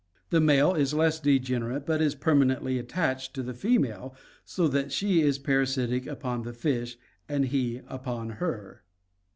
The 0.31 0.41
male 0.41 0.73
is 0.73 0.95
less 0.95 1.19
degen 1.19 1.61
erate 1.61 1.85
but 1.85 2.01
is 2.01 2.15
permanently 2.15 2.79
attached 2.79 3.35
to 3.35 3.43
the 3.43 3.53
female, 3.53 4.15
so 4.43 4.67
that 4.67 4.91
she 4.91 5.21
is 5.21 5.37
parasitic 5.37 6.07
upon 6.07 6.41
the 6.41 6.53
fish 6.53 6.97
and 7.29 7.45
he 7.45 7.81
upon 7.87 8.31
her. 8.41 8.81